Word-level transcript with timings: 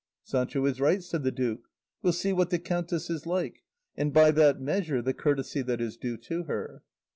"Sancho 0.23 0.65
is 0.65 0.81
right," 0.81 1.03
said 1.03 1.21
the 1.21 1.31
duke; 1.31 1.69
"we'll 2.01 2.11
see 2.11 2.33
what 2.33 2.49
the 2.49 2.57
countess 2.57 3.07
is 3.07 3.27
like, 3.27 3.61
and 3.95 4.11
by 4.11 4.31
that 4.31 4.59
measure 4.59 4.99
the 4.99 5.13
courtesy 5.13 5.61
that 5.61 5.79
is 5.79 5.95
due 5.95 6.17
to 6.17 6.41
her." 6.45 6.81